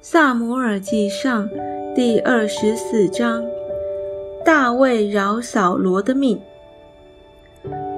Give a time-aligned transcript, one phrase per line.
[0.00, 1.50] 萨摩尔记上
[1.92, 3.44] 第二十四章：
[4.44, 6.40] 大卫饶扫罗的命。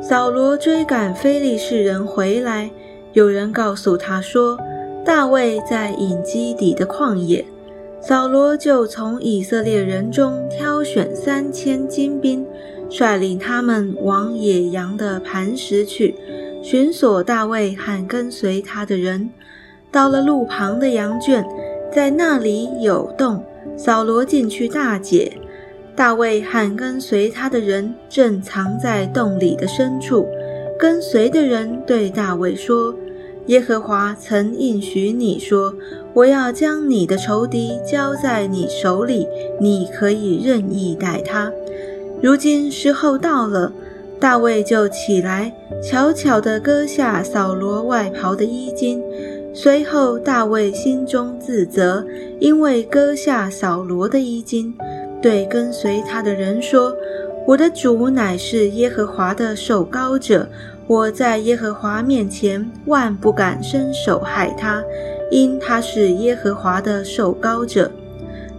[0.00, 2.70] 扫罗追赶非利士人回来，
[3.14, 4.56] 有人告诉他说，
[5.04, 7.44] 大卫在隐基底的旷野。
[8.00, 12.46] 扫罗就从以色列人中挑选三千精兵，
[12.88, 16.14] 率领他们往野羊的磐石去，
[16.62, 19.30] 寻索大卫和跟随他的人。
[19.90, 21.44] 到了路旁的羊圈。
[21.98, 23.42] 在那里有洞，
[23.76, 25.32] 扫罗进去大解。
[25.96, 30.24] 大卫和跟随他的人正藏在洞里的深处。
[30.78, 32.94] 跟随的人对大卫说
[33.46, 35.74] ：“耶和华曾应许你说，
[36.14, 39.26] 我要将你的仇敌交在你手里，
[39.60, 41.50] 你可以任意待他。
[42.22, 43.72] 如今时候到了。”
[44.20, 49.00] 大卫就起来，悄悄地割下扫罗外袍的衣襟。
[49.52, 52.06] 随后，大卫心中自责，
[52.38, 54.72] 因为割下扫罗的衣襟，
[55.20, 56.94] 对跟随他的人说
[57.46, 60.48] ：“我的主乃是耶和华的受膏者，
[60.86, 64.82] 我在耶和华面前万不敢伸手害他，
[65.30, 67.90] 因他是耶和华的受膏者。”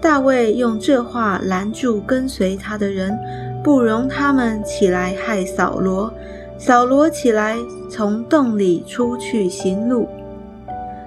[0.00, 3.18] 大卫用这话拦住跟随他的人，
[3.62, 6.12] 不容他们起来害扫罗。
[6.58, 7.56] 扫罗起来，
[7.90, 10.08] 从洞里出去行路。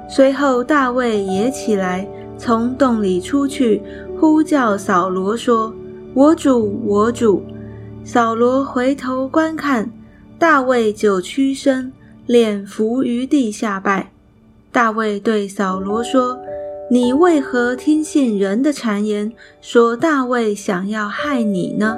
[0.09, 3.79] 随后，大卫也起来，从洞里出去，
[4.19, 5.71] 呼叫扫罗说
[6.15, 7.43] ：“我主，我主！”
[8.03, 9.91] 扫罗回头观看，
[10.39, 11.93] 大卫就屈身，
[12.25, 14.11] 脸伏于地下拜。
[14.71, 16.39] 大卫对扫罗说
[16.89, 21.97] ：“你为何听信人的谗言，说大卫想要害你呢？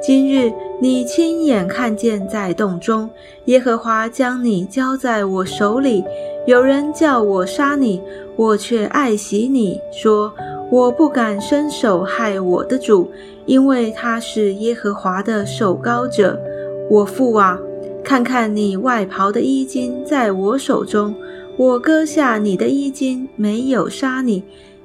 [0.00, 3.10] 今日你亲眼看见，在洞中，
[3.46, 6.04] 耶和华将你交在我手里。”
[6.46, 8.00] 有人叫我杀你，
[8.36, 10.32] 我却爱惜你，说
[10.70, 13.10] 我不敢伸手害我的主，
[13.44, 16.40] 因为他是耶和华的守膏者。
[16.88, 17.60] 我父啊，
[18.02, 21.14] 看看你外袍的衣襟在我手中，
[21.58, 24.42] 我割下你的衣襟，没有杀你。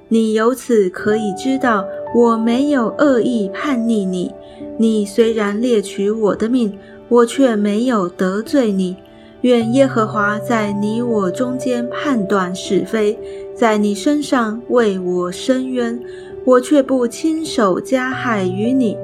[0.09, 4.29] 你由此可以知道，我没有恶意叛逆你。
[4.78, 6.78] 你虽然猎取我的命，
[7.09, 8.95] 我却没有得罪你。
[9.41, 13.17] 愿耶和华在你我中间判断是非，
[13.56, 16.00] 在你身上为我伸冤，
[16.45, 18.97] 我却不亲手加害于你。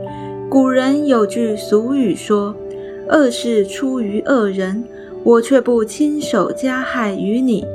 [0.49, 2.55] 古人有句俗语说
[3.11, 4.83] ：“恶事出于恶人。”
[5.21, 7.65] 我却不亲手加害于你。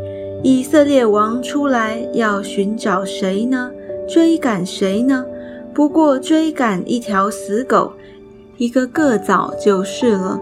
[0.43, 3.71] 以色列王出来要寻找谁呢？
[4.09, 5.26] 追赶谁呢？
[5.75, 7.93] 不过追赶一条死狗，
[8.57, 10.41] 一个个早就是了。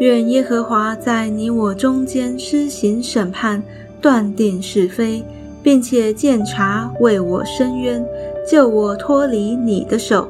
[0.00, 3.62] 愿耶和华在你我中间施行审判，
[4.00, 5.22] 断定是非，
[5.62, 8.04] 并且鉴察为我伸冤，
[8.44, 10.28] 救我脱离你的手。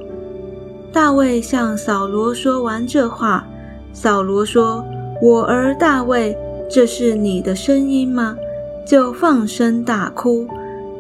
[0.93, 3.47] 大卫向扫罗说完这话，
[3.95, 4.85] 扫罗说
[5.23, 6.37] ：“我儿大卫，
[6.69, 8.37] 这是你的声音吗？”
[8.87, 10.47] 就放声大哭，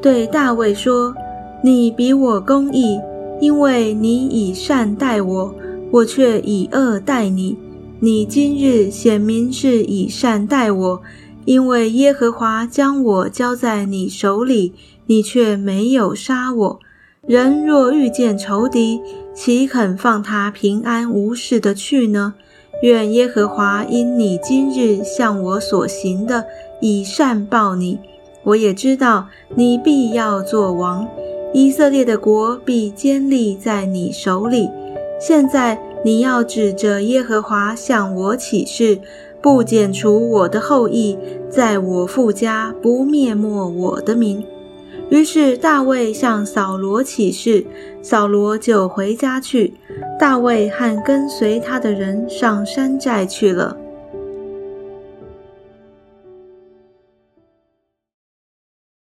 [0.00, 1.14] 对大卫说
[1.62, 2.98] ：“你比我公义，
[3.40, 5.54] 因为你以善待我，
[5.90, 7.56] 我却以恶待你。”
[8.00, 11.02] 你今日显明是以善待我，
[11.46, 14.74] 因为耶和华将我交在你手里，
[15.06, 16.80] 你却没有杀我。
[17.26, 19.00] 人若遇见仇敌，
[19.34, 22.34] 岂肯放他平安无事的去呢？
[22.82, 26.44] 愿耶和华因你今日向我所行的，
[26.82, 27.98] 以善报你。
[28.42, 31.08] 我也知道你必要做王，
[31.54, 34.68] 以色列的国必坚立在你手里。
[35.18, 35.80] 现在。
[36.06, 39.00] 你要指着耶和华向我起誓，
[39.40, 41.16] 不剪除我的后裔，
[41.48, 44.44] 在我父家不灭没我的名。
[45.08, 47.64] 于是大卫向扫罗起誓，
[48.02, 49.72] 扫罗就回家去。
[50.20, 53.74] 大卫和跟随他的人上山寨去了。